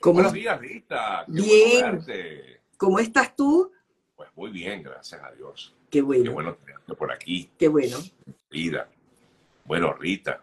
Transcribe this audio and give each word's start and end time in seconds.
¿Cómo? 0.00 0.14
Buenos 0.14 0.32
días, 0.32 0.60
Rita. 0.60 1.24
Qué 1.26 1.32
Bien. 1.32 1.80
bueno. 1.80 2.04
¿Cómo 2.76 2.98
estás 3.00 3.34
tú? 3.34 3.72
Pues 4.14 4.28
muy 4.36 4.50
bien, 4.50 4.82
gracias 4.82 5.20
a 5.22 5.32
Dios. 5.32 5.74
Qué 5.90 5.98
Qué 5.98 6.02
bueno, 6.02 6.32
bueno 6.32 6.54
tenerte 6.54 6.94
por 6.94 7.10
aquí, 7.10 7.50
qué 7.58 7.68
bueno. 7.68 7.96
Rita. 8.50 8.88
Bueno, 9.64 9.92
Rita, 9.94 10.42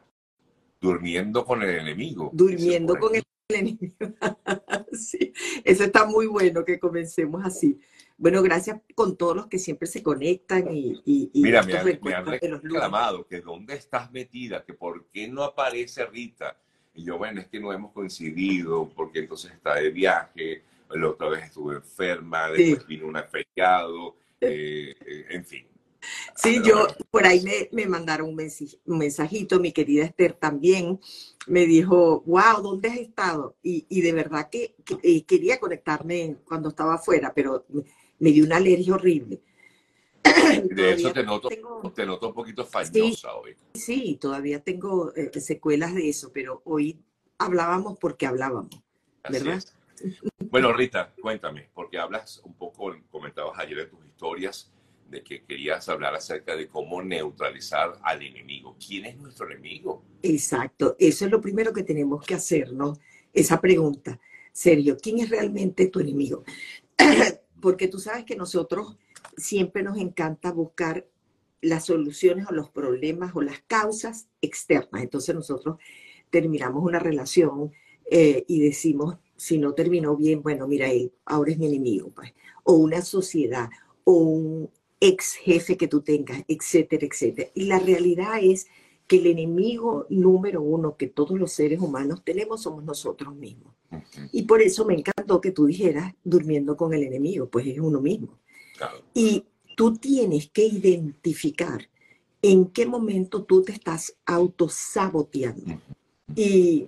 durmiendo 0.82 1.46
con 1.46 1.62
el 1.64 1.80
enemigo. 1.80 2.30
Durmiendo 2.34 2.98
con 2.98 3.16
el 3.16 3.24
enemigo. 3.50 3.94
Sí, 4.94 5.34
eso 5.66 5.84
está 5.84 6.06
muy 6.06 6.26
bueno 6.26 6.64
que 6.64 6.80
comencemos 6.80 7.44
así. 7.44 7.80
Bueno, 8.18 8.42
gracias 8.42 8.80
con 8.96 9.18
todos 9.18 9.36
los 9.36 9.48
que 9.48 9.60
siempre 9.60 9.88
se 9.88 10.02
conectan 10.02 10.74
y, 10.74 11.02
y, 11.06 11.32
y 11.34 11.42
Mira, 11.42 11.64
me 11.64 11.74
han, 11.74 12.00
me 12.02 12.14
han 12.14 12.26
reclamado 12.26 13.28
que 13.28 13.42
dónde 13.42 13.76
estás 13.76 14.10
metida, 14.12 14.64
que 14.64 14.74
por 14.74 15.08
qué 15.08 15.28
no 15.28 15.44
aparece 15.44 16.06
Rita. 16.06 16.58
Y 16.96 17.04
yo, 17.04 17.18
bueno, 17.18 17.42
es 17.42 17.48
que 17.48 17.60
no 17.60 17.72
hemos 17.74 17.92
coincidido, 17.92 18.90
porque 18.96 19.20
entonces 19.20 19.52
está 19.52 19.76
de 19.76 19.90
viaje, 19.90 20.64
la 20.90 21.10
otra 21.10 21.30
vez 21.30 21.46
estuve 21.46 21.76
enferma, 21.76 22.48
Sí. 22.56 22.64
después 22.64 22.88
vino 22.88 23.08
un 23.08 23.18
afectado, 23.18 24.16
eh, 24.42 24.96
eh, 25.06 25.26
en 25.30 25.46
fin. 25.46 25.66
Sí, 26.36 26.60
Pero 26.62 26.66
yo 26.66 26.76
bueno, 26.76 26.96
por 27.10 27.26
ahí 27.26 27.42
me, 27.42 27.70
me 27.72 27.88
mandaron 27.88 28.30
un, 28.30 28.98
mensajito, 29.00 29.60
mi 29.60 29.72
querida 29.72 30.06
Esther 30.06 30.34
también 30.34 31.00
me 31.48 31.66
dijo, 31.66 32.22
wow, 32.28 32.62
¿dónde 32.62 32.90
has 32.90 32.98
estado? 32.98 33.56
Y, 33.64 33.86
y 33.90 34.02
de 34.02 34.14
verdad 34.14 34.50
que, 34.52 34.76
que, 34.86 34.98
eh, 35.02 35.24
quería 35.26 35.60
conectarme 35.60 36.38
cuando 36.46 36.70
estaba 36.70 36.96
afuera, 36.96 37.34
pero 37.36 37.66
me, 37.70 37.84
me 38.20 38.32
dio 38.32 38.46
una 38.46 38.58
alergia 38.58 38.94
horrible. 38.94 39.42
de 40.70 40.76
Todavía 40.76 41.14
te 41.14 41.24
noto, 41.24 41.50
tengo- 41.50 41.92
te 41.94 42.06
noto 42.06 42.28
un 42.30 42.34
poquito 42.34 42.66
fañosa 42.66 43.36
hoy. 43.36 43.56
Sí, 43.74 44.18
todavía 44.20 44.60
tengo 44.64 45.14
eh, 45.16 45.40
secuelas 45.40 45.94
de 45.94 46.10
eso, 46.10 46.32
pero 46.34 46.62
hoy 46.66 47.00
hablábamos 47.38 47.98
porque 48.00 48.26
hablábamos, 48.26 48.82
Así 49.24 49.34
¿verdad? 49.34 49.58
es. 49.58 49.74
Bueno, 50.50 50.74
Rita, 50.74 51.14
cuéntame, 51.22 51.70
porque 51.74 51.98
hablas 51.98 52.42
un 52.44 52.54
poco, 52.54 52.96
comentabas 53.10 53.58
ayer 53.60 53.80
en 53.80 53.90
tus 53.90 54.06
historias, 54.06 54.72
de 55.10 55.24
que 55.24 55.44
querías 55.44 55.88
hablar 55.88 56.16
acerca 56.16 56.56
de 56.56 56.68
cómo 56.68 57.02
neutralizar 57.02 58.00
al 58.02 58.24
enemigo. 58.24 58.76
¿Quién 58.86 59.06
es 59.06 59.18
nuestro 59.18 59.46
enemigo? 59.50 60.04
Exacto, 60.24 60.96
eso 60.98 61.26
es 61.26 61.32
lo 61.32 61.40
primero 61.40 61.72
que 61.72 61.84
tenemos 61.84 62.26
que 62.26 62.34
hacernos, 62.34 63.00
esa 63.32 63.62
pregunta. 63.62 64.20
Serio, 64.52 64.98
¿quién 65.00 65.20
es 65.20 65.30
realmente 65.30 65.88
tu 65.88 66.00
enemigo? 66.00 66.44
Porque 67.62 67.88
tú 67.88 68.00
sabes 68.00 68.26
que 68.26 68.36
nosotros 68.36 68.98
siempre 69.38 69.84
nos 69.84 69.98
encanta 69.98 70.52
buscar 70.52 71.08
las 71.62 71.86
soluciones 71.86 72.48
o 72.48 72.54
los 72.54 72.70
problemas 72.70 73.36
o 73.36 73.42
las 73.42 73.60
causas 73.68 74.28
externas. 74.42 75.02
Entonces 75.02 75.34
nosotros 75.34 75.78
terminamos 76.30 76.84
una 76.84 77.00
relación 77.00 77.72
eh, 78.10 78.44
y 78.48 78.60
decimos, 78.60 79.18
si 79.36 79.58
no 79.58 79.74
terminó 79.74 80.16
bien, 80.16 80.42
bueno, 80.42 80.68
mira, 80.68 80.92
él 80.92 81.12
ahora 81.26 81.52
es 81.52 81.58
mi 81.58 81.68
enemigo, 81.68 82.12
pues. 82.16 82.34
O 82.64 82.74
una 82.74 83.02
sociedad, 83.02 83.70
o 84.04 84.14
un 84.14 84.70
ex 85.00 85.34
jefe 85.34 85.78
que 85.78 85.88
tú 85.88 86.02
tengas, 86.02 86.44
etcétera, 86.48 87.06
etcétera. 87.06 87.50
Y 87.54 87.66
la 87.66 87.80
realidad 87.80 88.40
es 88.42 88.68
que 89.08 89.18
el 89.18 89.28
enemigo 89.28 90.08
número 90.10 90.62
uno 90.62 90.98
que 90.98 91.08
todos 91.08 91.38
los 91.40 91.52
seres 91.52 91.80
humanos 91.80 92.24
tenemos 92.24 92.64
somos 92.64 92.84
nosotros 92.84 93.36
mismos. 93.36 93.74
Y 94.32 94.44
por 94.44 94.62
eso 94.62 94.84
me 94.86 94.96
encantó 94.96 95.40
que 95.40 95.52
tú 95.52 95.66
dijeras 95.68 96.14
durmiendo 96.24 96.76
con 96.76 96.94
el 96.94 97.04
enemigo, 97.04 97.48
pues 97.48 97.68
es 97.68 97.80
uno 97.80 98.02
mismo. 98.02 98.40
Y 99.14 99.46
tú 99.76 99.96
tienes 99.96 100.50
que 100.50 100.66
identificar 100.66 101.90
en 102.42 102.68
qué 102.68 102.86
momento 102.86 103.44
tú 103.44 103.64
te 103.64 103.72
estás 103.72 104.16
autosaboteando. 104.26 105.82
Y, 106.36 106.88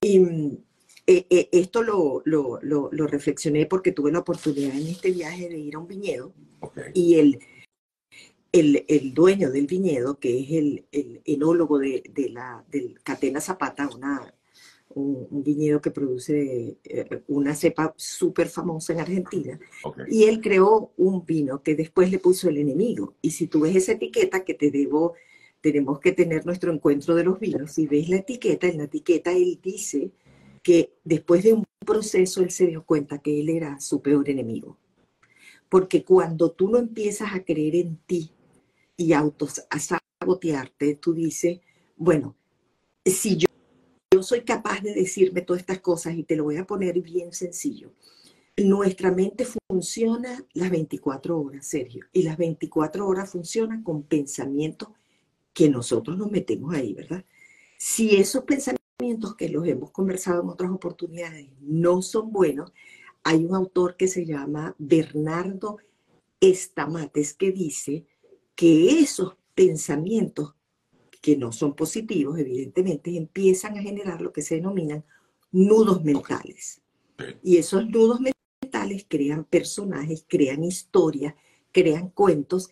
y, 0.00 0.18
mm, 0.18 0.56
eh, 1.06 1.26
eh, 1.28 1.48
esto 1.52 1.82
lo, 1.82 2.22
lo, 2.24 2.58
lo, 2.62 2.88
lo 2.90 3.06
reflexioné 3.06 3.66
porque 3.66 3.92
tuve 3.92 4.10
la 4.10 4.20
oportunidad 4.20 4.74
en 4.74 4.86
este 4.86 5.10
viaje 5.10 5.48
de 5.48 5.58
ir 5.58 5.74
a 5.74 5.78
un 5.78 5.86
viñedo 5.86 6.32
y 6.94 7.16
el, 7.16 7.40
el, 8.52 8.84
el 8.88 9.12
dueño 9.12 9.50
del 9.50 9.66
viñedo, 9.66 10.18
que 10.18 10.40
es 10.40 10.50
el, 10.52 10.86
el 10.92 11.20
enólogo 11.24 11.78
de, 11.78 12.02
de 12.14 12.30
la 12.30 12.64
del 12.70 12.98
Catena 13.02 13.40
Zapata, 13.40 13.88
una, 13.94 14.32
un, 14.94 15.26
un 15.30 15.42
viñedo 15.42 15.80
que 15.80 15.90
produce 15.90 16.78
eh, 16.84 17.22
una 17.28 17.54
cepa 17.54 17.94
súper 17.96 18.48
famosa 18.48 18.92
en 18.92 19.00
Argentina, 19.00 19.58
y 20.08 20.24
él 20.24 20.40
creó 20.40 20.92
un 20.96 21.24
vino 21.24 21.62
que 21.62 21.74
después 21.74 22.10
le 22.10 22.18
puso 22.18 22.48
el 22.48 22.58
enemigo. 22.58 23.14
Y 23.22 23.30
si 23.30 23.46
tú 23.46 23.60
ves 23.60 23.76
esa 23.76 23.92
etiqueta 23.92 24.44
que 24.44 24.54
te 24.54 24.70
debo, 24.70 25.14
tenemos 25.60 25.98
que 25.98 26.12
tener 26.12 26.44
nuestro 26.44 26.72
encuentro 26.72 27.14
de 27.14 27.24
los 27.24 27.40
vinos, 27.40 27.72
si 27.72 27.86
ves 27.86 28.08
la 28.08 28.16
etiqueta, 28.16 28.68
en 28.68 28.78
la 28.78 28.84
etiqueta 28.84 29.32
él 29.32 29.58
dice 29.62 30.10
que 30.62 30.94
después 31.04 31.42
de 31.42 31.54
un 31.54 31.64
proceso 31.84 32.42
él 32.42 32.50
se 32.50 32.66
dio 32.66 32.84
cuenta 32.84 33.18
que 33.18 33.40
él 33.40 33.48
era 33.48 33.80
su 33.80 34.02
peor 34.02 34.28
enemigo. 34.28 34.78
Porque 35.68 36.04
cuando 36.04 36.50
tú 36.52 36.68
no 36.68 36.78
empiezas 36.78 37.34
a 37.34 37.44
creer 37.44 37.76
en 37.76 37.96
ti 38.06 38.30
y 38.96 39.12
autos, 39.12 39.64
a 39.70 39.78
sabotearte, 39.78 40.96
tú 40.96 41.14
dices, 41.14 41.60
bueno, 41.96 42.36
si 43.04 43.36
yo 43.36 43.46
soy 44.24 44.40
capaz 44.42 44.80
de 44.80 44.94
decirme 44.94 45.42
todas 45.42 45.60
estas 45.60 45.80
cosas 45.80 46.14
y 46.14 46.24
te 46.24 46.36
lo 46.36 46.44
voy 46.44 46.56
a 46.56 46.66
poner 46.66 47.00
bien 47.00 47.32
sencillo, 47.32 47.92
nuestra 48.56 49.10
mente 49.10 49.46
funciona 49.68 50.44
las 50.52 50.70
24 50.70 51.40
horas, 51.40 51.66
Sergio, 51.66 52.06
y 52.12 52.22
las 52.22 52.36
24 52.36 53.06
horas 53.06 53.30
funcionan 53.30 53.82
con 53.82 54.02
pensamientos 54.04 54.88
que 55.52 55.68
nosotros 55.68 56.16
nos 56.18 56.30
metemos 56.30 56.74
ahí, 56.74 56.94
¿verdad? 56.94 57.24
Si 57.78 58.16
esos 58.16 58.44
pensamientos 58.44 59.36
que 59.36 59.48
los 59.48 59.66
hemos 59.66 59.90
conversado 59.90 60.42
en 60.42 60.48
otras 60.48 60.70
oportunidades 60.70 61.48
no 61.60 62.02
son 62.02 62.32
buenos, 62.32 62.72
hay 63.22 63.44
un 63.44 63.54
autor 63.54 63.96
que 63.96 64.08
se 64.08 64.24
llama 64.24 64.74
Bernardo 64.78 65.78
Estamates 66.40 67.34
que 67.34 67.52
dice 67.52 68.06
que 68.54 69.00
esos 69.00 69.36
pensamientos 69.54 70.54
que 71.24 71.38
no 71.38 71.52
son 71.52 71.74
positivos, 71.74 72.38
evidentemente, 72.38 73.16
empiezan 73.16 73.78
a 73.78 73.82
generar 73.82 74.20
lo 74.20 74.30
que 74.30 74.42
se 74.42 74.56
denominan 74.56 75.06
nudos 75.52 76.04
mentales. 76.04 76.82
Y 77.42 77.56
esos 77.56 77.88
nudos 77.88 78.20
mentales 78.20 79.06
crean 79.08 79.44
personajes, 79.44 80.26
crean 80.28 80.62
historias, 80.62 81.34
crean 81.72 82.10
cuentos 82.10 82.68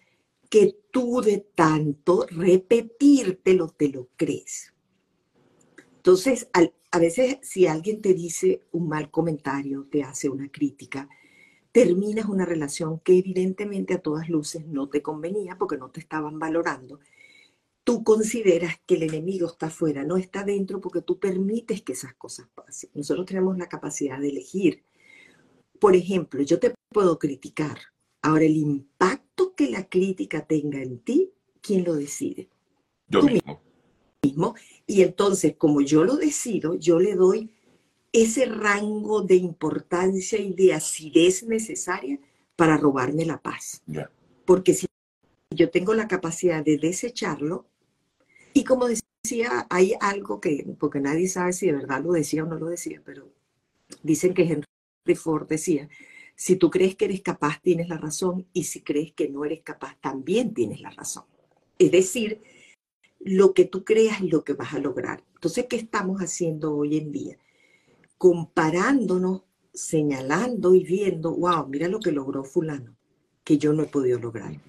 que 0.51 0.77
tú 0.91 1.23
de 1.23 1.39
tanto 1.55 2.27
repetírtelo 2.29 3.69
te 3.69 3.89
lo 3.89 4.11
crees. 4.17 4.75
Entonces, 5.97 6.47
al- 6.53 6.75
a 6.91 6.99
veces 6.99 7.39
si 7.41 7.67
alguien 7.67 8.03
te 8.03 8.12
dice 8.12 8.61
un 8.73 8.87
mal 8.87 9.11
comentario, 9.11 9.87
te 9.91 10.03
hace 10.03 10.29
una 10.29 10.51
crítica, 10.53 11.09
terminas 11.73 12.27
una 12.27 12.45
relación 12.45 13.01
que 13.01 13.17
evidentemente 13.17 13.95
a 13.95 14.03
todas 14.03 14.29
luces 14.29 14.67
no 14.67 14.91
te 14.91 15.01
convenía 15.01 15.57
porque 15.57 15.79
no 15.79 15.89
te 15.89 16.01
estaban 16.01 16.39
valorando, 16.39 17.01
tú 17.84 18.04
consideras 18.04 18.76
que 18.87 18.94
el 18.94 19.04
enemigo 19.04 19.47
está 19.47 19.66
afuera, 19.66 20.04
no 20.04 20.16
está 20.16 20.44
dentro 20.44 20.81
porque 20.81 21.03
tú 21.03 21.19
permites 21.19 21.82
que 21.82 21.93
esas 21.93 22.15
cosas 22.15 22.48
pasen. 22.54 22.91
Nosotros 22.94 23.26
tenemos 23.26 23.59
la 23.59 23.69
capacidad 23.69 24.20
de 24.20 24.28
elegir. 24.28 24.84
Por 25.81 25.97
ejemplo, 25.97 26.43
yo 26.43 26.59
te 26.59 26.75
puedo 26.91 27.19
criticar. 27.19 27.78
Ahora, 28.22 28.44
el 28.44 28.56
impacto 28.56 29.54
que 29.54 29.69
la 29.69 29.88
crítica 29.88 30.47
tenga 30.47 30.81
en 30.81 31.00
ti, 31.00 31.32
¿quién 31.60 31.84
lo 31.84 31.94
decide? 31.94 32.48
Yo 33.09 33.20
Tú 33.20 33.26
mismo. 33.26 33.60
mismo. 34.22 34.54
Y 34.87 35.03
entonces, 35.03 35.56
como 35.56 35.81
yo 35.81 36.04
lo 36.04 36.16
decido, 36.16 36.75
yo 36.75 37.00
le 37.00 37.16
doy 37.16 37.50
ese 38.12 38.44
rango 38.44 39.22
de 39.22 39.37
importancia 39.37 40.38
y 40.38 40.53
de 40.53 40.75
acidez 40.75 41.43
necesaria 41.43 42.20
para 42.54 42.76
robarme 42.76 43.25
la 43.25 43.43
paz. 43.43 43.82
Ya. 43.87 44.10
Porque 44.44 44.75
si 44.75 44.87
yo 45.50 45.70
tengo 45.70 45.94
la 45.94 46.06
capacidad 46.06 46.64
de 46.64 46.78
desecharlo, 46.78 47.66
y 48.55 48.65
como 48.65 48.87
decía, 48.87 49.67
hay 49.71 49.95
algo 50.01 50.41
que, 50.41 50.67
porque 50.79 51.01
nadie 51.01 51.29
sabe 51.29 51.53
si 51.53 51.67
de 51.67 51.73
verdad 51.73 52.03
lo 52.03 52.13
decía 52.13 52.45
o 52.45 52.47
no 52.47 52.57
lo 52.57 52.67
decía, 52.67 53.03
pero 53.05 53.29
dicen 54.03 54.35
que 54.35 54.43
Henry 54.43 55.17
Ford 55.17 55.47
decía, 55.49 55.88
si 56.35 56.56
tú 56.56 56.71
crees 56.71 56.97
que 56.97 57.05
eres 57.05 57.23
capaz, 57.23 57.61
tienes 57.62 57.88
la 57.88 57.99
razón, 57.99 58.47
y 58.53 58.65
si 58.65 58.81
crees 58.82 59.12
que 59.12 59.29
no 59.29 59.44
eres 59.44 59.62
capaz, 59.62 59.97
también 60.00 60.55
tienes 60.55 60.81
la 60.81 60.91
razón. 60.91 61.25
Es 61.79 61.91
decir, 61.93 62.41
lo 63.21 63.55
que 63.55 63.65
tú 63.65 63.85
creas 63.85 64.21
es 64.21 64.31
lo 64.31 64.44
que 64.44 64.55
vas 64.55 64.75
a 64.75 64.79
lograr. 64.79 65.23
Entonces, 65.35 65.67
¿qué 65.69 65.76
estamos 65.76 66.21
haciendo 66.21 66.75
hoy 66.76 66.99
en 66.99 67.12
día? 67.12 67.38
Comparándonos, 68.19 69.43
señalando 69.73 70.75
y 70.75 70.85
viendo, 70.85 71.35
wow, 71.35 71.67
mira 71.69 71.88
lo 71.88 72.00
que 72.00 72.12
logró 72.12 72.44
fulano, 72.44 72.97
que 73.44 73.59
yo 73.59 73.73
no 73.73 73.85
he 73.85 73.87
podido 73.87 74.19
lograr. 74.19 74.61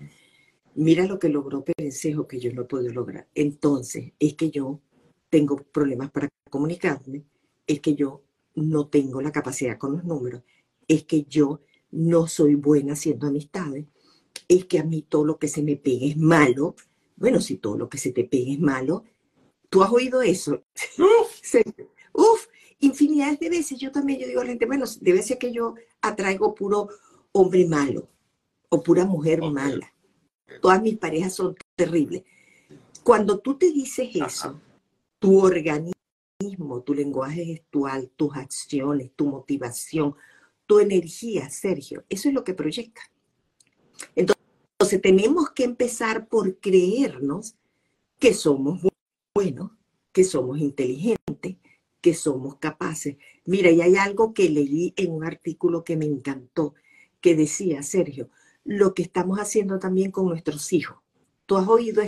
Mira 0.75 1.05
lo 1.05 1.19
que 1.19 1.29
logró 1.29 1.63
Perencejo, 1.63 2.27
que 2.27 2.39
yo 2.39 2.51
no 2.53 2.67
podido 2.67 2.93
lograr. 2.93 3.27
Entonces, 3.35 4.13
es 4.19 4.33
que 4.33 4.49
yo 4.49 4.81
tengo 5.29 5.57
problemas 5.57 6.11
para 6.11 6.29
comunicarme, 6.49 7.23
es 7.67 7.79
que 7.79 7.95
yo 7.95 8.23
no 8.55 8.87
tengo 8.87 9.21
la 9.21 9.31
capacidad 9.31 9.77
con 9.77 9.93
los 9.93 10.03
números, 10.03 10.43
es 10.87 11.03
que 11.05 11.23
yo 11.23 11.61
no 11.91 12.27
soy 12.27 12.55
buena 12.55 12.93
haciendo 12.93 13.27
amistades, 13.27 13.85
es 14.47 14.65
que 14.65 14.79
a 14.79 14.83
mí 14.83 15.03
todo 15.07 15.25
lo 15.25 15.37
que 15.37 15.47
se 15.47 15.61
me 15.61 15.75
pegue 15.75 16.09
es 16.09 16.17
malo. 16.17 16.75
Bueno, 17.15 17.39
si 17.39 17.57
todo 17.57 17.77
lo 17.77 17.89
que 17.89 17.97
se 17.97 18.11
te 18.11 18.23
pegue 18.23 18.53
es 18.53 18.59
malo, 18.59 19.03
¿tú 19.69 19.83
has 19.83 19.91
oído 19.91 20.21
eso? 20.21 20.63
Uf, 22.13 22.47
infinidades 22.79 23.39
de 23.39 23.49
veces 23.49 23.79
yo 23.79 23.91
también, 23.91 24.19
yo 24.19 24.27
digo 24.27 24.41
a 24.41 24.43
la 24.43 24.49
gente, 24.51 24.65
bueno, 24.65 24.85
debe 25.01 25.21
ser 25.23 25.37
que 25.37 25.51
yo 25.51 25.75
atraigo 26.01 26.53
puro 26.53 26.89
hombre 27.31 27.65
malo 27.65 28.09
o 28.69 28.81
pura 28.81 29.05
mujer 29.05 29.41
mala. 29.41 29.92
Todas 30.61 30.81
mis 30.81 30.97
parejas 30.97 31.35
son 31.35 31.55
terribles. 31.75 32.23
Cuando 33.03 33.39
tú 33.39 33.57
te 33.57 33.71
dices 33.71 34.09
eso, 34.13 34.59
tu 35.19 35.39
organismo, 35.39 36.81
tu 36.85 36.93
lenguaje 36.93 37.45
gestual, 37.45 38.09
tus 38.15 38.35
acciones, 38.35 39.11
tu 39.15 39.27
motivación, 39.27 40.15
tu 40.65 40.79
energía, 40.79 41.49
Sergio, 41.49 42.03
eso 42.09 42.29
es 42.29 42.33
lo 42.33 42.43
que 42.43 42.53
proyecta. 42.53 43.01
Entonces, 44.15 45.01
tenemos 45.01 45.49
que 45.51 45.63
empezar 45.63 46.27
por 46.27 46.59
creernos 46.59 47.55
que 48.19 48.33
somos 48.33 48.81
buenos, 49.35 49.71
que 50.11 50.23
somos 50.23 50.59
inteligentes, 50.59 51.57
que 52.01 52.13
somos 52.13 52.57
capaces. 52.57 53.17
Mira, 53.45 53.71
y 53.71 53.81
hay 53.81 53.95
algo 53.95 54.33
que 54.33 54.49
leí 54.49 54.93
en 54.97 55.11
un 55.11 55.23
artículo 55.23 55.83
que 55.83 55.97
me 55.97 56.05
encantó, 56.05 56.73
que 57.21 57.35
decía, 57.35 57.81
Sergio, 57.83 58.29
lo 58.65 58.93
que 58.93 59.03
estamos 59.03 59.39
haciendo 59.39 59.79
también 59.79 60.11
con 60.11 60.27
nuestros 60.27 60.71
hijos. 60.73 60.97
Tú 61.45 61.57
has 61.57 61.67
oído 61.67 62.01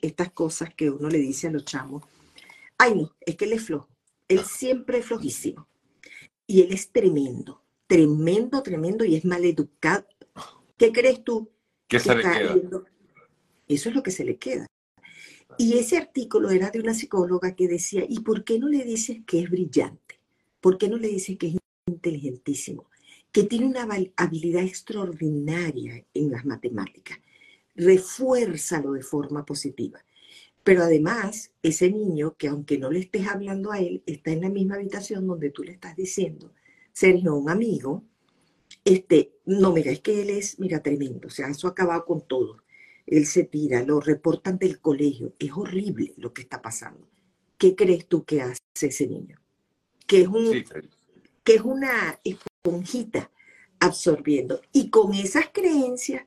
estas 0.00 0.32
cosas 0.32 0.74
que 0.74 0.90
uno 0.90 1.08
le 1.08 1.18
dice 1.18 1.48
a 1.48 1.50
los 1.50 1.64
chamos. 1.64 2.04
Ay, 2.78 2.94
no, 2.94 3.14
es 3.20 3.36
que 3.36 3.44
él 3.44 3.52
es 3.52 3.64
flojo. 3.64 3.88
Él 4.28 4.40
siempre 4.44 4.98
es 4.98 5.06
flojísimo. 5.06 5.68
Y 6.46 6.62
él 6.62 6.72
es 6.72 6.90
tremendo, 6.90 7.62
tremendo, 7.86 8.62
tremendo 8.62 9.04
y 9.04 9.16
es 9.16 9.24
maleducado. 9.24 10.06
¿Qué 10.76 10.92
crees 10.92 11.22
tú? 11.22 11.50
¿Qué 11.86 11.98
se 11.98 12.14
le 12.14 12.22
queda? 12.22 12.56
Eso 13.66 13.88
es 13.90 13.94
lo 13.94 14.02
que 14.02 14.10
se 14.10 14.24
le 14.24 14.38
queda. 14.38 14.66
Y 15.58 15.76
ese 15.76 15.98
artículo 15.98 16.50
era 16.50 16.70
de 16.70 16.80
una 16.80 16.94
psicóloga 16.94 17.54
que 17.54 17.68
decía, 17.68 18.04
¿y 18.08 18.20
por 18.20 18.44
qué 18.44 18.58
no 18.58 18.68
le 18.68 18.84
dices 18.84 19.18
que 19.26 19.40
es 19.40 19.50
brillante? 19.50 20.20
¿Por 20.60 20.78
qué 20.78 20.88
no 20.88 20.96
le 20.96 21.08
dices 21.08 21.36
que 21.36 21.48
es 21.48 21.56
inteligentísimo? 21.86 22.88
Que 23.32 23.44
tiene 23.44 23.66
una 23.66 23.86
habilidad 24.16 24.62
extraordinaria 24.62 26.04
en 26.14 26.30
las 26.30 26.44
matemáticas. 26.44 27.18
Refuérzalo 27.74 28.92
de 28.92 29.02
forma 29.02 29.44
positiva. 29.44 30.04
Pero 30.64 30.82
además, 30.82 31.52
ese 31.62 31.90
niño 31.90 32.36
que 32.36 32.48
aunque 32.48 32.78
no 32.78 32.90
le 32.90 33.00
estés 33.00 33.26
hablando 33.26 33.72
a 33.72 33.78
él, 33.78 34.02
está 34.06 34.32
en 34.32 34.42
la 34.42 34.48
misma 34.50 34.74
habitación 34.74 35.26
donde 35.26 35.50
tú 35.50 35.62
le 35.62 35.72
estás 35.72 35.96
diciendo, 35.96 36.52
Sergio, 36.92 37.34
un 37.34 37.48
amigo, 37.48 38.04
este, 38.84 39.32
no, 39.46 39.72
mira, 39.72 39.92
es 39.92 40.00
que 40.00 40.22
él 40.22 40.30
es, 40.30 40.58
mira, 40.58 40.82
tremendo, 40.82 41.28
o 41.28 41.30
sea, 41.30 41.48
eso 41.48 41.68
ha 41.68 41.70
acabado 41.70 42.04
con 42.04 42.26
todo 42.26 42.62
él 43.10 43.26
se 43.26 43.44
tira, 43.44 43.82
lo 43.82 44.00
reportan 44.00 44.58
del 44.58 44.80
colegio. 44.80 45.34
Es 45.38 45.52
horrible 45.52 46.12
lo 46.16 46.32
que 46.32 46.42
está 46.42 46.60
pasando. 46.60 47.08
¿Qué 47.56 47.74
crees 47.74 48.06
tú 48.06 48.24
que 48.24 48.42
hace 48.42 48.60
ese 48.80 49.06
niño? 49.06 49.40
Que 50.06 50.22
es, 50.22 50.28
un, 50.28 50.64
que 51.42 51.54
es 51.54 51.62
una 51.62 52.20
esponjita 52.62 53.30
absorbiendo. 53.80 54.60
Y 54.72 54.90
con 54.90 55.14
esas 55.14 55.46
creencias 55.52 56.24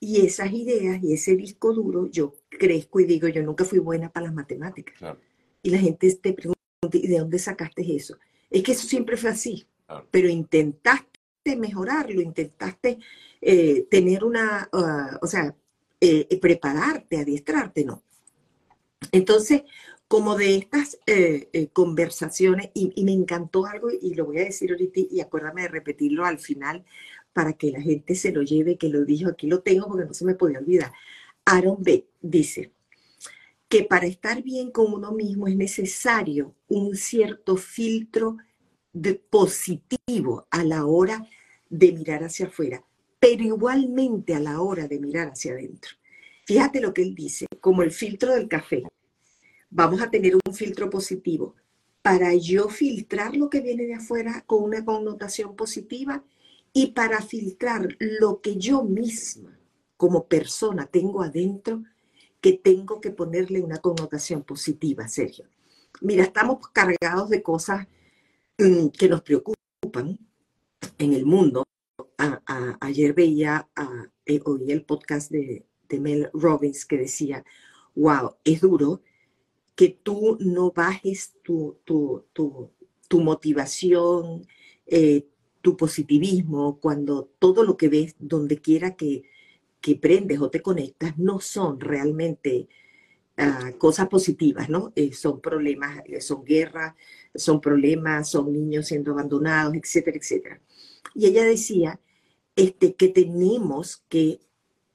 y 0.00 0.24
esas 0.24 0.52
ideas 0.52 1.02
y 1.02 1.12
ese 1.14 1.36
disco 1.36 1.72
duro, 1.72 2.06
yo 2.10 2.34
crezco 2.48 3.00
y 3.00 3.04
digo, 3.04 3.28
yo 3.28 3.42
nunca 3.42 3.64
fui 3.64 3.78
buena 3.78 4.10
para 4.10 4.26
las 4.26 4.34
matemáticas. 4.34 4.94
Y 5.62 5.70
la 5.70 5.78
gente 5.78 6.14
te 6.16 6.32
pregunta, 6.32 6.58
¿y 6.92 7.06
de 7.06 7.18
dónde 7.18 7.38
sacaste 7.38 7.84
eso? 7.94 8.18
Es 8.50 8.62
que 8.62 8.72
eso 8.72 8.86
siempre 8.86 9.16
fue 9.16 9.30
así. 9.30 9.66
Pero 10.10 10.28
intentaste 10.28 11.56
mejorarlo, 11.56 12.20
intentaste 12.20 12.98
eh, 13.40 13.86
tener 13.90 14.24
una, 14.24 14.68
uh, 14.72 15.18
o 15.22 15.26
sea, 15.26 15.54
eh, 16.00 16.38
prepararte, 16.40 17.18
adiestrarte, 17.18 17.84
no. 17.84 18.02
Entonces, 19.12 19.62
como 20.14 20.36
de 20.36 20.54
estas 20.54 20.96
eh, 21.06 21.68
conversaciones, 21.72 22.70
y, 22.72 23.02
me 23.02 23.10
encantó 23.10 23.66
algo, 23.66 23.88
y 23.90 24.14
lo 24.14 24.26
voy 24.26 24.38
a 24.38 24.44
decir 24.44 24.70
ahorita, 24.70 25.00
y 25.10 25.20
acuérdame 25.20 25.62
de 25.62 25.68
repetirlo 25.68 26.24
al 26.24 26.38
final, 26.38 26.84
para 27.32 27.54
que 27.54 27.72
la 27.72 27.80
gente 27.80 28.14
se 28.14 28.30
lo 28.30 28.42
lleve, 28.42 28.78
que 28.78 28.88
lo 28.88 29.04
dijo, 29.04 29.30
aquí 29.30 29.48
lo 29.48 29.62
tengo 29.62 29.88
porque 29.88 30.04
no 30.04 30.14
se 30.14 30.24
me 30.24 30.36
podía 30.36 30.60
olvidar. 30.60 30.92
Aaron 31.44 31.82
B. 31.82 32.06
dice 32.20 32.70
que 33.68 33.82
para 33.82 34.06
estar 34.06 34.40
bien 34.40 34.70
con 34.70 34.94
uno 34.94 35.10
mismo 35.10 35.48
es 35.48 35.56
necesario 35.56 36.54
un 36.68 36.94
cierto 36.94 37.56
filtro 37.56 38.36
de 38.92 39.14
positivo 39.14 40.46
a 40.48 40.62
la 40.62 40.86
hora 40.86 41.26
de 41.68 41.90
mirar 41.90 42.22
hacia 42.22 42.46
afuera 42.46 42.84
pero 43.18 43.42
igualmente 43.42 44.34
a 44.34 44.38
la 44.38 44.60
hora 44.60 44.86
de 44.86 45.00
mirar 45.00 45.28
hacia 45.28 45.54
adentro. 45.54 45.92
Fíjate 46.44 46.78
lo 46.78 46.92
que 46.92 47.00
él 47.00 47.14
dice, 47.14 47.46
como 47.58 47.82
el 47.82 47.90
filtro 47.90 48.34
del 48.34 48.48
café. 48.48 48.82
Vamos 49.76 50.00
a 50.00 50.08
tener 50.08 50.36
un 50.36 50.54
filtro 50.54 50.88
positivo 50.88 51.56
para 52.00 52.32
yo 52.32 52.68
filtrar 52.68 53.34
lo 53.34 53.50
que 53.50 53.60
viene 53.60 53.86
de 53.86 53.94
afuera 53.94 54.44
con 54.46 54.62
una 54.62 54.84
connotación 54.84 55.56
positiva 55.56 56.22
y 56.72 56.92
para 56.92 57.20
filtrar 57.20 57.88
lo 57.98 58.40
que 58.40 58.56
yo 58.56 58.84
misma 58.84 59.58
como 59.96 60.28
persona 60.28 60.86
tengo 60.86 61.24
adentro 61.24 61.82
que 62.40 62.52
tengo 62.52 63.00
que 63.00 63.10
ponerle 63.10 63.62
una 63.62 63.78
connotación 63.78 64.44
positiva, 64.44 65.08
Sergio. 65.08 65.46
Mira, 66.02 66.22
estamos 66.22 66.68
cargados 66.68 67.28
de 67.28 67.42
cosas 67.42 67.88
mm, 68.58 68.90
que 68.96 69.08
nos 69.08 69.22
preocupan 69.22 70.20
en 70.98 71.12
el 71.14 71.26
mundo, 71.26 71.64
ayer 72.80 73.12
veía, 73.12 73.68
eh, 74.24 74.40
oí 74.44 74.70
el 74.70 74.84
podcast 74.84 75.32
de, 75.32 75.66
Mel 75.98 76.30
Robbins 76.32 76.86
que 76.86 76.98
decía, 76.98 77.44
wow, 77.96 78.36
es 78.44 78.60
duro 78.60 79.02
que 79.74 79.88
tú 79.88 80.36
no 80.40 80.72
bajes 80.72 81.34
tu, 81.42 81.78
tu, 81.84 82.24
tu, 82.32 83.20
motivación, 83.20 84.46
eh, 84.86 85.26
tu 85.60 85.76
positivismo, 85.76 86.78
cuando 86.80 87.30
todo 87.38 87.64
lo 87.64 87.76
que 87.76 87.88
ves, 87.88 88.16
donde 88.18 88.60
quiera 88.60 88.96
que, 88.96 89.22
que 89.80 89.96
prendes 89.96 90.40
o 90.40 90.50
te 90.50 90.62
conectas, 90.62 91.16
no 91.18 91.40
son 91.40 91.80
realmente 91.80 92.68
ah, 93.36 93.72
cosas 93.78 94.08
positivas, 94.08 94.68
¿no? 94.68 94.92
Eh, 94.96 95.12
son 95.12 95.40
problemas, 95.40 96.02
son 96.20 96.44
guerras, 96.44 96.94
son 97.34 97.60
problemas, 97.60 98.30
son 98.30 98.52
niños 98.52 98.86
siendo 98.88 99.12
abandonados, 99.12 99.74
etcétera, 99.74 100.16
etcétera. 100.16 100.60
Y 101.14 101.26
ella 101.26 101.44
decía 101.44 102.00
este, 102.56 102.94
que 102.94 103.08
tenemos 103.08 104.04
que 104.08 104.40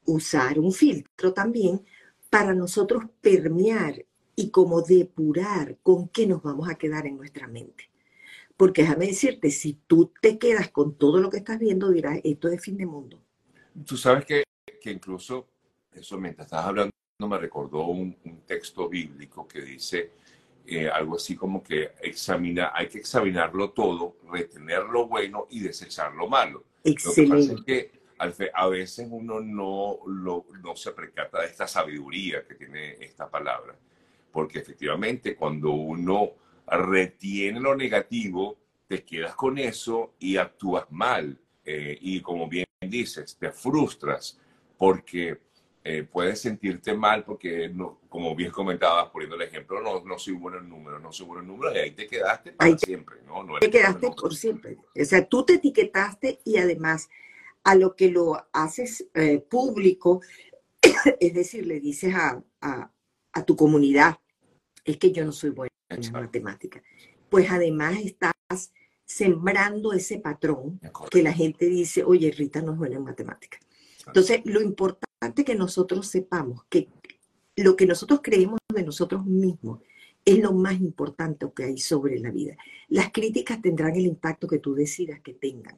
usar 0.06 0.60
un 0.60 0.72
filtro 0.74 1.34
también 1.34 1.86
para 2.30 2.54
nosotros 2.54 3.04
permear 3.22 4.06
y 4.40 4.52
como 4.52 4.82
depurar 4.82 5.76
con 5.84 6.08
qué 6.08 6.26
nos 6.26 6.42
vamos 6.42 6.70
a 6.70 6.76
quedar 6.76 7.06
en 7.06 7.18
nuestra 7.18 7.46
mente. 7.48 7.90
Porque 8.56 8.84
déjame 8.84 9.08
decirte, 9.08 9.52
si 9.52 9.74
tú 9.86 10.14
te 10.22 10.38
quedas 10.38 10.70
con 10.70 10.96
todo 10.96 11.20
lo 11.20 11.30
que 11.30 11.38
estás 11.38 11.60
viendo, 11.60 11.92
dirás, 11.92 12.22
esto 12.24 12.48
es 12.48 12.62
fin 12.62 12.78
de 12.78 12.86
mundo. 12.86 13.22
Tú 13.86 13.98
sabes 13.98 14.24
que, 14.24 14.44
que 14.82 14.92
incluso, 14.92 15.46
eso 15.92 16.18
mientras 16.18 16.46
estás 16.46 16.64
hablando, 16.64 16.94
me 17.20 17.38
recordó 17.38 17.88
un, 17.88 18.16
un 18.24 18.42
texto 18.46 18.88
bíblico 18.88 19.46
que 19.46 19.62
dice 19.62 20.12
eh, 20.66 20.88
algo 20.88 21.18
así 21.18 21.36
como 21.36 21.62
que 21.62 21.92
examina, 22.02 22.72
hay 22.74 22.88
que 22.88 23.00
examinarlo 23.00 23.72
todo, 23.72 24.16
retener 24.32 24.84
lo 24.84 25.06
bueno 25.08 25.48
y 25.50 25.60
desechar 25.60 26.14
lo 26.14 26.30
malo. 26.30 26.64
Excelente. 26.86 27.22
Lo 27.22 27.26
que 27.26 27.44
pasa 27.44 27.54
es 27.60 28.42
que 28.42 28.50
a 28.54 28.68
veces 28.70 29.06
uno 29.12 29.42
no, 29.42 30.00
no 30.08 30.76
se 30.78 30.92
percata 30.94 31.42
de 31.42 31.48
esta 31.48 31.68
sabiduría 31.68 32.46
que 32.46 32.56
tiene 32.56 32.92
esta 33.02 33.30
palabra, 33.30 33.76
porque 34.32 34.60
efectivamente 34.60 35.36
cuando 35.36 35.72
uno 35.72 36.32
retiene 36.68 37.60
lo 37.60 37.76
negativo, 37.76 38.58
te 38.88 39.04
quedas 39.04 39.36
con 39.36 39.58
eso 39.58 40.14
y 40.20 40.38
actúas 40.38 40.86
mal. 40.90 41.40
Eh, 41.64 41.98
y 42.02 42.22
como 42.22 42.48
bien 42.48 42.66
dices, 42.82 43.38
te 43.40 43.52
frustras 43.52 44.40
porque 44.78 45.40
eh, 45.84 46.04
puedes 46.04 46.42
sentirte 46.42 46.94
mal 46.94 47.24
porque, 47.24 47.70
no, 47.70 48.00
como 48.10 48.36
bien 48.36 48.52
comentabas, 48.52 49.10
poniendo 49.10 49.36
el 49.36 49.44
ejemplo, 49.44 49.82
no, 49.82 50.04
no 50.04 50.20
soy 50.20 50.34
bueno 50.34 50.58
en 50.58 50.70
números, 50.70 51.02
no 51.02 51.12
soy 51.12 51.26
bueno 51.26 51.42
en 51.42 51.48
números, 51.48 51.76
y 51.76 51.80
ahí 51.80 51.92
te 51.92 52.08
quedaste 52.08 52.52
para 52.52 52.78
siempre, 52.78 53.18
¿no? 53.26 53.44
no 53.44 53.60
te 53.60 53.70
quedaste 53.70 54.12
por 54.12 54.36
siempre. 54.36 54.78
O 55.00 55.06
sea, 55.06 55.26
tú 55.26 55.46
te 55.46 55.54
etiquetaste 55.54 56.40
y 56.44 56.58
además 56.58 57.10
a 57.64 57.76
lo 57.76 57.96
que 57.96 58.10
lo 58.10 58.46
haces 58.52 59.08
eh, 59.14 59.40
público, 59.40 60.22
es 61.20 61.34
decir, 61.34 61.66
le 61.66 61.80
dices 61.80 62.14
a, 62.14 62.44
a, 62.62 62.92
a, 63.40 63.46
tu 63.46 63.56
comunidad, 63.56 64.18
es 64.86 64.98
que 64.98 65.12
yo 65.12 65.26
no 65.26 65.32
soy 65.32 65.52
buena 65.52 65.74
en 65.90 66.12
matemática. 66.12 66.82
Pues 67.30 67.50
además 67.50 67.98
estás 68.04 68.34
sembrando 69.06 69.94
ese 69.94 70.20
patrón 70.20 70.80
que 71.10 71.24
la 71.24 71.34
gente 71.34 71.66
dice, 71.66 72.04
oye, 72.04 72.32
Rita 72.32 72.62
no 72.62 72.74
es 72.74 72.78
buena 72.78 72.98
en 72.98 73.04
matemática. 73.04 73.58
Entonces, 74.06 74.42
lo 74.46 74.62
importante 74.62 75.44
que 75.44 75.56
nosotros 75.56 76.08
sepamos 76.08 76.64
que 76.70 76.90
lo 77.56 77.76
que 77.76 77.86
nosotros 77.86 78.22
creemos 78.24 78.60
de 78.74 78.84
nosotros 78.84 79.26
mismos 79.26 79.82
es 80.24 80.40
lo 80.40 80.54
más 80.54 80.80
importante 80.80 81.46
que 81.56 81.66
hay 81.66 81.78
sobre 81.78 82.20
la 82.20 82.32
vida. 82.32 82.56
Las 82.88 83.12
críticas 83.12 83.62
tendrán 83.62 83.96
el 83.96 84.06
impacto 84.06 84.48
que 84.48 84.60
tú 84.60 84.74
decidas 84.74 85.20
que 85.22 85.34
tengan. 85.34 85.78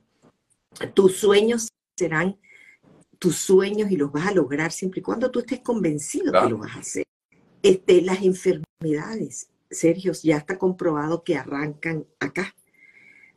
Tus 0.94 1.18
sueños 1.18 1.70
serán 1.98 2.38
tus 3.20 3.38
sueños 3.38 3.92
y 3.92 3.98
los 3.98 4.12
vas 4.12 4.28
a 4.28 4.34
lograr 4.34 4.72
siempre 4.72 5.00
y 5.00 5.04
cuando 5.04 5.30
tú 5.30 5.40
estés 5.40 5.60
convencido 5.60 6.32
que 6.32 6.50
lo 6.50 6.58
vas 6.58 6.76
a 6.76 6.80
hacer. 6.80 7.04
Este, 7.64 8.02
las 8.02 8.22
enfermedades 8.22 9.52
Sergio, 9.72 10.12
ya 10.22 10.38
está 10.38 10.58
comprobado 10.58 11.24
que 11.24 11.38
arrancan 11.38 12.06
acá. 12.20 12.56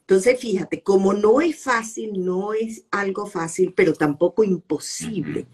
Entonces, 0.00 0.38
fíjate, 0.38 0.82
como 0.82 1.14
no 1.14 1.40
es 1.40 1.62
fácil, 1.62 2.24
no 2.24 2.52
es 2.52 2.84
algo 2.90 3.26
fácil, 3.26 3.72
pero 3.74 3.94
tampoco 3.94 4.44
imposible 4.44 5.46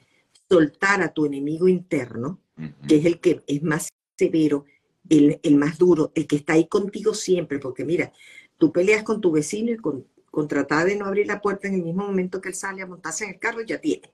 soltar 0.48 1.02
a 1.02 1.12
tu 1.12 1.26
enemigo 1.26 1.68
interno, 1.68 2.40
que 2.88 2.96
es 2.96 3.04
el 3.04 3.20
que 3.20 3.42
es 3.46 3.62
más 3.62 3.90
severo, 4.18 4.64
el, 5.08 5.38
el, 5.42 5.56
más 5.56 5.78
duro, 5.78 6.10
el 6.14 6.26
que 6.26 6.36
está 6.36 6.54
ahí 6.54 6.66
contigo 6.66 7.14
siempre, 7.14 7.58
porque 7.58 7.84
mira, 7.84 8.12
tú 8.58 8.72
peleas 8.72 9.04
con 9.04 9.20
tu 9.20 9.30
vecino 9.30 9.70
y 9.70 9.76
con, 9.76 10.06
con 10.30 10.48
tratar 10.48 10.86
de 10.86 10.96
no 10.96 11.06
abrir 11.06 11.26
la 11.26 11.40
puerta 11.40 11.68
en 11.68 11.74
el 11.74 11.82
mismo 11.82 12.06
momento 12.06 12.40
que 12.40 12.48
él 12.48 12.54
sale 12.54 12.82
a 12.82 12.86
montarse 12.86 13.24
en 13.24 13.30
el 13.30 13.38
carro, 13.38 13.62
ya 13.62 13.80
tiene. 13.80 14.12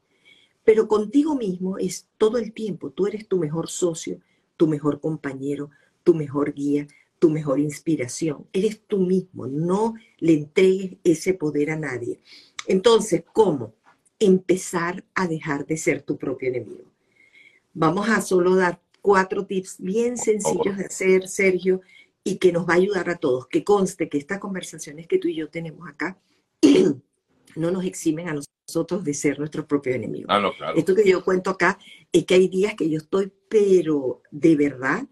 Pero 0.64 0.86
contigo 0.86 1.34
mismo 1.34 1.78
es 1.78 2.08
todo 2.18 2.38
el 2.38 2.52
tiempo, 2.52 2.90
tú 2.90 3.06
eres 3.06 3.26
tu 3.26 3.38
mejor 3.38 3.68
socio, 3.68 4.20
tu 4.56 4.66
mejor 4.66 5.00
compañero, 5.00 5.70
tu 6.02 6.14
mejor 6.14 6.52
guía, 6.52 6.86
tu 7.18 7.30
mejor 7.30 7.60
inspiración. 7.60 8.46
Eres 8.52 8.82
tú 8.86 8.98
mismo, 8.98 9.46
no 9.46 9.94
le 10.18 10.34
entregues 10.34 10.98
ese 11.04 11.34
poder 11.34 11.70
a 11.70 11.76
nadie. 11.76 12.20
Entonces, 12.66 13.24
¿cómo? 13.32 13.74
Empezar 14.18 15.04
a 15.14 15.26
dejar 15.26 15.66
de 15.66 15.76
ser 15.76 16.02
tu 16.02 16.16
propio 16.16 16.48
enemigo. 16.48 16.84
Vamos 17.74 18.08
a 18.08 18.20
solo 18.20 18.56
dar 18.56 18.80
cuatro 19.02 19.46
tips 19.46 19.76
bien 19.78 20.16
sencillos 20.16 20.76
de 20.76 20.86
hacer, 20.86 21.28
Sergio, 21.28 21.80
y 22.24 22.38
que 22.38 22.52
nos 22.52 22.68
va 22.68 22.74
a 22.74 22.76
ayudar 22.76 23.10
a 23.10 23.16
todos. 23.16 23.46
Que 23.46 23.62
conste 23.62 24.08
que 24.08 24.18
estas 24.18 24.38
conversaciones 24.38 25.06
que 25.06 25.18
tú 25.18 25.28
y 25.28 25.36
yo 25.36 25.48
tenemos 25.48 25.88
acá 25.88 26.18
no 27.56 27.70
nos 27.70 27.84
eximen 27.84 28.28
a 28.28 28.34
nosotros 28.34 28.55
de 28.66 29.14
ser 29.14 29.38
nuestro 29.38 29.66
propio 29.66 29.94
enemigo. 29.94 30.26
Ah, 30.28 30.40
no, 30.40 30.52
claro. 30.52 30.76
Esto 30.76 30.94
que 30.94 31.08
yo 31.08 31.24
cuento 31.24 31.50
acá 31.50 31.78
es 32.12 32.24
que 32.24 32.34
hay 32.34 32.48
días 32.48 32.74
que 32.74 32.90
yo 32.90 32.98
estoy, 32.98 33.32
pero 33.48 34.22
de 34.30 34.56
verdad, 34.56 35.06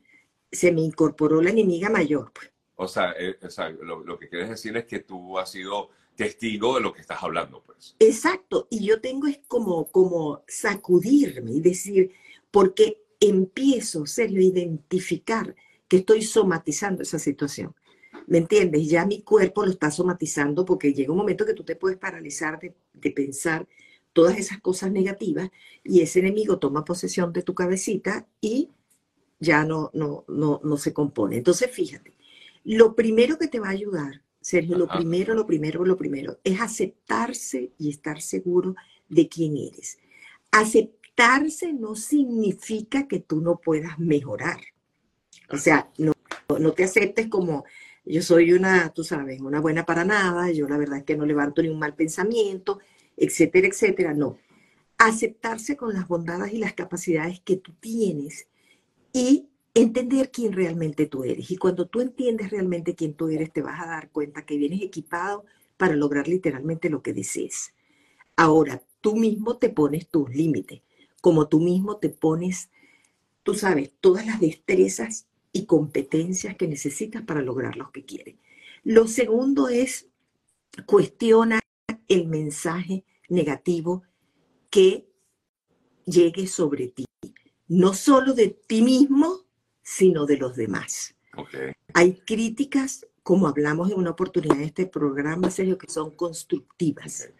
se 0.51 0.73
me 0.73 0.81
incorporó 0.81 1.41
la 1.41 1.51
enemiga 1.51 1.89
mayor. 1.89 2.33
Pues. 2.33 2.51
O 2.75 2.89
sea, 2.89 3.15
eh, 3.17 3.39
lo, 3.83 4.19
que 4.19 4.29
quieres 4.29 4.49
decir 4.49 4.77
es 4.77 4.87
que 4.87 4.99
tú 4.99 5.39
has 5.39 5.53
sido 5.53 5.91
testigo 6.17 6.75
de 6.75 6.81
lo 6.81 6.93
que 6.93 7.01
estás 7.01 7.23
hablando, 7.23 7.63
pues. 7.65 7.95
Exacto, 8.01 8.67
y 8.71 8.85
yo 8.85 9.01
tengo 9.01 9.29
es 9.29 9.39
como, 9.47 9.87
como 9.87 10.43
sacudirme 10.49 11.53
y 11.53 11.61
decir, 11.61 12.11
porque 12.51 13.05
empiezo, 13.21 14.05
serio, 14.07 14.41
a 14.41 14.45
identificar 14.45 15.55
que 15.87 15.99
estoy 15.99 16.23
somatizando 16.23 17.03
esa 17.03 17.21
situación. 17.21 17.75
¿Me 18.27 18.39
entiendes? 18.39 18.89
Ya 18.89 19.05
mi 19.05 19.23
cuerpo 19.23 19.65
lo 19.65 19.71
está 19.71 19.91
somatizando 19.91 20.65
porque 20.65 20.95
llega 20.95 21.13
un 21.13 21.19
momento 21.19 21.45
que 21.45 21.55
tú 21.55 21.65
te 21.65 21.77
puedes 21.77 21.99
paralizar 21.99 22.59
de, 22.59 22.75
de 22.93 23.11
pensar 23.11 23.67
todas 24.13 24.39
esas 24.39 24.61
cosas 24.61 24.91
negativas 24.91 25.51
y 25.83 26.01
ese 26.01 26.21
enemigo 26.21 26.59
toma 26.59 26.85
posesión 26.85 27.33
de 27.33 27.43
tu 27.43 27.55
cabecita 27.55 28.27
y 28.41 28.71
ya 29.39 29.65
no, 29.65 29.91
no, 29.93 30.25
no, 30.29 30.61
no 30.63 30.77
se 30.77 30.95
compone. 30.95 31.37
Entonces, 31.37 31.71
fíjate, 31.71 32.17
lo 32.65 32.95
primero 32.95 33.37
que 33.39 33.49
te 33.49 33.61
va 33.61 33.69
a 33.69 33.73
ayudar, 33.73 34.23
Sergio, 34.41 34.79
lo 34.79 34.89
primero, 34.89 35.35
lo 35.35 35.47
primero, 35.47 35.85
lo 35.85 35.97
primero, 35.97 36.39
es 36.45 36.61
aceptarse 36.61 37.73
y 37.79 37.91
estar 37.91 38.23
seguro 38.23 38.75
de 39.09 39.29
quién 39.29 39.57
eres. 39.57 39.99
Aceptarse 40.51 41.73
no 41.73 41.95
significa 41.95 43.07
que 43.07 43.21
tú 43.21 43.41
no 43.41 43.59
puedas 43.59 43.99
mejorar. 43.99 44.61
O 45.51 45.59
sea, 45.59 45.91
no, 45.99 46.13
no 46.59 46.73
te 46.73 46.85
aceptes 46.85 47.29
como 47.29 47.65
yo 48.05 48.23
soy 48.23 48.53
una, 48.53 48.91
tú 48.91 49.03
sabes, 49.05 49.41
una 49.41 49.61
buena 49.61 49.87
para 49.87 50.05
nada, 50.05 50.51
yo 50.51 50.69
la 50.69 50.77
verdad 50.77 50.99
es 50.99 51.05
que 51.05 51.17
no 51.17 51.25
levanto 51.25 51.63
ni 51.63 51.69
un 51.69 51.79
mal 51.79 51.95
pensamiento, 51.95 52.81
etcétera, 53.17 53.69
etcétera. 53.69 54.15
No. 54.15 54.39
Aceptarse 54.99 55.77
con 55.77 55.95
las 55.95 56.07
bondades 56.07 56.53
y 56.53 56.59
las 56.59 56.75
capacidades 56.75 57.41
que 57.41 57.57
tú 57.57 57.73
tienes 57.81 58.47
y 59.13 59.49
entender 59.73 60.31
quién 60.31 60.53
realmente 60.53 61.07
tú 61.07 61.25
eres. 61.25 61.51
Y 61.51 61.57
cuando 61.57 61.87
tú 61.87 62.01
entiendes 62.01 62.51
realmente 62.51 62.95
quién 62.95 63.15
tú 63.15 63.29
eres, 63.29 63.53
te 63.53 63.63
vas 63.63 63.81
a 63.81 63.87
dar 63.87 64.11
cuenta 64.11 64.45
que 64.45 64.57
vienes 64.57 64.83
equipado 64.83 65.45
para 65.77 65.97
lograr 65.97 66.29
literalmente 66.29 66.91
lo 66.91 67.03
que 67.03 67.13
desees. 67.13 67.73
Ahora, 68.37 68.83
tú 69.01 69.17
mismo 69.17 69.59
te 69.59 69.71
pones 69.71 70.09
tus 70.09 70.31
límites, 70.31 70.83
como 71.21 71.49
tú 71.49 71.61
mismo 71.61 71.97
te 71.97 72.11
pones, 72.11 72.71
tú 73.43 73.55
sabes, 73.55 73.93
todas 74.01 74.27
las 74.27 74.41
destrezas 74.41 75.27
y 75.55 75.65
competencias 75.65 76.57
que 76.57 76.69
necesitas 76.69 77.23
para 77.23 77.41
lograr 77.41 77.77
lo 77.77 77.91
que 77.91 78.05
quieres. 78.05 78.35
Lo 78.83 79.07
segundo 79.07 79.69
es 79.69 80.11
cuestiona 80.85 81.61
el 82.09 82.27
mensaje 82.27 83.05
negativo 83.31 84.03
que 84.69 85.09
llegue 86.05 86.47
sobre 86.47 86.89
ti 86.89 87.07
no 87.69 87.95
solo 87.95 88.35
de 88.35 88.49
ti 88.49 88.83
mismo, 88.83 89.41
sino 89.83 90.27
de 90.27 90.37
los 90.37 90.57
demás. 90.57 91.15
Hay 91.93 92.15
críticas, 92.21 93.07
como 93.23 93.49
hablamos 93.49 93.91
en 93.91 93.99
una 93.99 94.11
oportunidad 94.11 94.57
de 94.57 94.65
este 94.65 94.87
programa, 94.87 95.51
Sergio, 95.51 95.79
que 95.79 95.91
son 95.91 96.11
constructivas. 96.13 97.31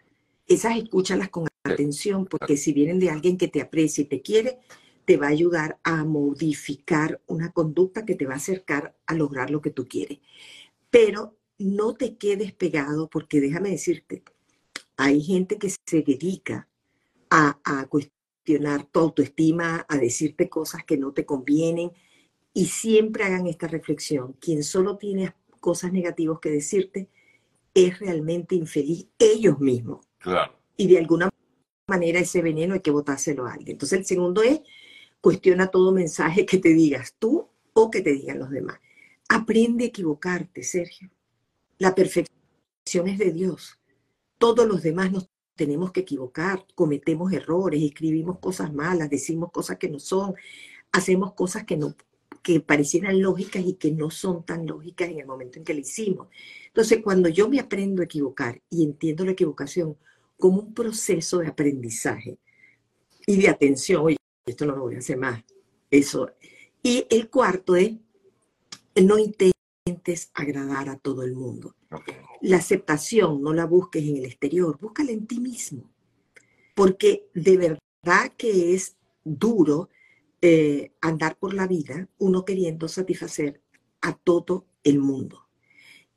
Esas 0.47 0.77
escúchalas 0.77 1.29
con 1.29 1.47
atención, 1.63 2.25
porque 2.25 2.57
si 2.57 2.73
vienen 2.73 2.99
de 2.99 3.09
alguien 3.09 3.37
que 3.37 3.47
te 3.47 3.61
aprecia 3.61 4.03
y 4.03 4.05
te 4.05 4.21
quiere, 4.21 4.59
te 5.05 5.17
va 5.17 5.27
a 5.27 5.31
ayudar 5.31 5.79
a 5.83 6.03
modificar 6.03 7.21
una 7.27 7.51
conducta 7.51 8.05
que 8.05 8.15
te 8.15 8.25
va 8.25 8.33
a 8.33 8.37
acercar 8.37 8.95
a 9.05 9.13
lograr 9.13 9.49
lo 9.49 9.61
que 9.61 9.71
tú 9.71 9.87
quieres. 9.87 10.19
Pero 10.89 11.37
no 11.57 11.93
te 11.93 12.17
quedes 12.17 12.53
pegado, 12.53 13.09
porque 13.09 13.39
déjame 13.39 13.69
decirte, 13.69 14.23
hay 14.97 15.21
gente 15.21 15.57
que 15.57 15.69
se 15.69 16.01
dedica 16.01 16.67
a, 17.29 17.59
a, 17.63 17.87
tu 18.91 18.99
autoestima, 18.99 19.85
a 19.87 19.97
decirte 19.97 20.49
cosas 20.49 20.83
que 20.85 20.97
no 20.97 21.13
te 21.13 21.25
convienen 21.25 21.91
y 22.53 22.67
siempre 22.67 23.23
hagan 23.23 23.47
esta 23.47 23.67
reflexión. 23.67 24.33
Quien 24.39 24.63
solo 24.63 24.97
tiene 24.97 25.33
cosas 25.59 25.91
negativas 25.91 26.39
que 26.39 26.49
decirte 26.49 27.09
es 27.73 27.99
realmente 27.99 28.55
infeliz 28.55 29.07
ellos 29.19 29.59
mismos. 29.59 30.05
Claro. 30.19 30.53
Y 30.77 30.87
de 30.87 30.99
alguna 30.99 31.29
manera 31.87 32.19
ese 32.19 32.41
veneno 32.41 32.73
hay 32.73 32.79
que 32.79 32.91
botárselo 32.91 33.45
a 33.45 33.53
alguien. 33.53 33.71
Entonces 33.71 33.99
el 33.99 34.05
segundo 34.05 34.41
es, 34.41 34.61
cuestiona 35.25 35.71
todo 35.71 35.91
mensaje 35.91 36.45
que 36.45 36.59
te 36.59 36.69
digas 36.69 37.15
tú 37.17 37.49
o 37.73 37.89
que 37.89 38.03
te 38.03 38.13
digan 38.13 38.37
los 38.37 38.51
demás. 38.51 38.79
Aprende 39.27 39.85
a 39.85 39.87
equivocarte, 39.87 40.61
Sergio. 40.61 41.09
La 41.79 41.95
perfección 41.95 43.07
es 43.07 43.17
de 43.17 43.31
Dios. 43.31 43.79
Todos 44.37 44.67
los 44.67 44.83
demás 44.83 45.11
nos 45.11 45.27
tenemos 45.55 45.91
que 45.91 46.01
equivocar, 46.01 46.67
cometemos 46.75 47.33
errores, 47.33 47.81
escribimos 47.81 48.37
cosas 48.37 48.71
malas, 48.71 49.09
decimos 49.09 49.51
cosas 49.51 49.79
que 49.79 49.89
no 49.89 49.97
son, 49.97 50.35
hacemos 50.91 51.33
cosas 51.33 51.63
que 51.63 51.75
no 51.75 51.95
que 52.43 52.59
parecieran 52.59 53.19
lógicas 53.19 53.65
y 53.65 53.73
que 53.73 53.91
no 53.91 54.11
son 54.11 54.45
tan 54.45 54.67
lógicas 54.67 55.09
en 55.09 55.21
el 55.21 55.25
momento 55.25 55.57
en 55.57 55.65
que 55.65 55.73
lo 55.73 55.79
hicimos. 55.79 56.27
Entonces, 56.67 56.99
cuando 57.03 57.29
yo 57.29 57.49
me 57.49 57.59
aprendo 57.59 58.03
a 58.03 58.05
equivocar 58.05 58.61
y 58.69 58.83
entiendo 58.83 59.25
la 59.25 59.31
equivocación 59.31 59.97
como 60.37 60.59
un 60.59 60.75
proceso 60.75 61.39
de 61.39 61.47
aprendizaje 61.47 62.37
y 63.25 63.37
de 63.37 63.49
atención, 63.49 64.03
oye, 64.03 64.17
esto 64.45 64.65
no 64.65 64.75
lo 64.75 64.83
voy 64.83 64.95
a 64.95 64.99
hacer 64.99 65.17
más, 65.17 65.43
eso. 65.89 66.31
Y 66.83 67.05
el 67.09 67.29
cuarto 67.29 67.75
es, 67.75 67.93
no 68.95 69.17
intentes 69.17 70.29
agradar 70.33 70.89
a 70.89 70.97
todo 70.97 71.23
el 71.23 71.33
mundo. 71.33 71.75
La 72.41 72.57
aceptación 72.57 73.41
no 73.41 73.53
la 73.53 73.65
busques 73.65 74.03
en 74.03 74.17
el 74.17 74.25
exterior, 74.25 74.77
búscala 74.79 75.11
en 75.11 75.25
ti 75.25 75.39
mismo. 75.39 75.89
Porque 76.75 77.27
de 77.33 77.57
verdad 77.57 78.33
que 78.37 78.73
es 78.73 78.97
duro 79.23 79.89
eh, 80.41 80.91
andar 81.01 81.37
por 81.37 81.53
la 81.53 81.65
vida 81.65 82.07
uno 82.19 82.45
queriendo 82.45 82.87
satisfacer 82.87 83.61
a 84.01 84.13
todo 84.13 84.65
el 84.83 84.99
mundo. 84.99 85.47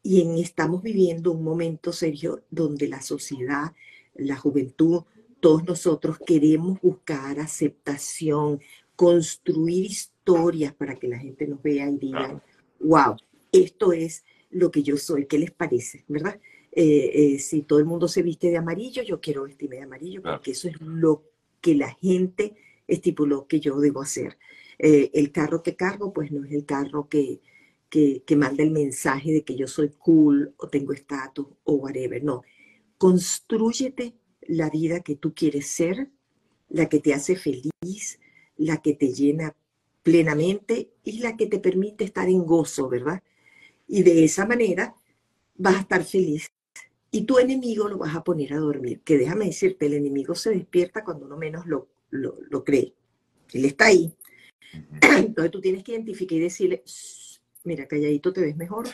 Y 0.03 0.21
en, 0.21 0.37
estamos 0.37 0.83
viviendo 0.83 1.33
un 1.33 1.43
momento, 1.43 1.93
Sergio, 1.93 2.45
donde 2.51 2.89
la 2.89 3.01
sociedad, 3.01 3.73
la 4.15 4.37
juventud, 4.37 5.05
todos 5.41 5.65
nosotros 5.65 6.19
queremos 6.25 6.81
buscar 6.81 7.39
aceptación, 7.39 8.61
construir 8.97 9.87
historias 9.87 10.75
para 10.75 10.97
que 10.97 11.09
la 11.09 11.19
gente 11.19 11.47
nos 11.47 11.63
vea 11.63 11.89
y 11.89 11.99
diga, 11.99 12.43
wow, 12.81 13.17
esto 13.53 13.93
es 13.93 14.25
lo 14.51 14.71
que 14.71 14.83
yo 14.83 14.97
soy. 14.97 15.27
¿Qué 15.27 15.39
les 15.39 15.51
parece? 15.51 16.05
¿Verdad? 16.09 16.41
Eh, 16.73 17.11
eh, 17.15 17.39
si 17.39 17.63
todo 17.63 17.79
el 17.79 17.85
mundo 17.85 18.09
se 18.09 18.23
viste 18.23 18.51
de 18.51 18.57
amarillo, 18.57 19.03
yo 19.03 19.21
quiero 19.21 19.45
vestirme 19.45 19.77
de 19.77 19.83
amarillo, 19.83 20.23
porque 20.23 20.53
eso 20.53 20.69
es 20.69 20.81
lo 20.81 21.25
que 21.61 21.75
la 21.75 21.91
gente 21.91 22.55
estipuló 22.87 23.47
que 23.47 23.61
yo 23.61 23.79
debo 23.81 24.03
hacer. 24.03 24.39
Eh, 24.79 25.11
el 25.15 25.33
carro 25.33 25.63
que 25.63 25.77
cargo, 25.77 26.13
pues 26.13 26.31
no 26.31 26.45
es 26.45 26.53
el 26.53 26.65
carro 26.65 27.09
que, 27.09 27.41
que, 27.89 28.23
que 28.25 28.37
manda 28.37 28.63
el 28.63 28.71
mensaje 28.71 29.33
de 29.33 29.45
que 29.45 29.57
yo 29.57 29.67
soy 29.67 29.91
cool 29.99 30.55
o 30.57 30.69
tengo 30.69 30.93
estatus 30.93 31.47
o 31.65 31.75
whatever. 31.75 32.23
No, 32.23 32.43
construyete 32.97 34.15
la 34.49 34.71
vida 34.71 35.01
que 35.01 35.15
tú 35.15 35.35
quieres 35.35 35.69
ser, 35.69 36.09
la 36.69 36.89
que 36.89 36.99
te 36.99 37.15
hace 37.15 37.37
feliz, 37.37 38.19
la 38.57 38.79
que 38.79 38.95
te 38.95 39.13
llena 39.13 39.55
plenamente 40.03 40.91
y 41.05 41.21
la 41.21 41.37
que 41.37 41.47
te 41.47 41.61
permite 41.61 42.05
estar 42.05 42.29
en 42.29 42.45
gozo, 42.45 42.89
¿verdad? 42.89 43.23
Y 43.87 44.03
de 44.03 44.25
esa 44.25 44.47
manera 44.47 44.97
vas 45.57 45.77
a 45.77 45.81
estar 45.81 46.03
feliz. 46.03 46.49
Y 47.11 47.23
tu 47.23 47.39
enemigo 47.39 47.89
lo 47.89 47.99
vas 47.99 48.15
a 48.17 48.25
poner 48.25 48.53
a 48.55 48.59
dormir. 48.59 49.01
Que 49.03 49.17
déjame 49.17 49.47
decirte, 49.47 49.87
el 49.87 49.95
enemigo 49.95 50.35
se 50.35 50.51
despierta 50.51 51.05
cuando 51.05 51.27
uno 51.27 51.37
menos 51.37 51.67
lo, 51.67 51.89
lo, 52.11 52.65
cree. 52.65 52.95
Él 53.53 53.65
está 53.65 53.87
ahí. 53.87 54.13
Entonces 55.01 55.51
tú 55.51 55.61
tienes 55.61 55.85
que 55.85 55.93
identificar 55.93 56.37
y 56.37 56.41
decirle, 56.41 56.83
Mira, 57.65 57.87
calladito 57.87 58.33
te 58.33 58.41
ves 58.41 58.57
mejor. 58.57 58.89